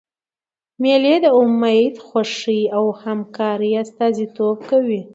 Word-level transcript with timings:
مېلې 0.81 1.15
د 1.23 1.25
امېد، 1.41 1.95
خوښۍ 2.07 2.61
او 2.77 2.85
همکارۍ 3.03 3.71
استازیتوب 3.83 4.57
کوي. 4.69 5.01